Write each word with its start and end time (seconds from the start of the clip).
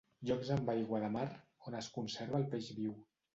Llocs 0.27 0.47
amb 0.53 0.71
aigua 0.73 1.01
de 1.03 1.09
mar 1.17 1.25
on 1.73 1.77
es 1.81 1.91
conserva 1.99 2.41
el 2.41 2.49
peix 2.55 2.73
viu. 2.81 2.99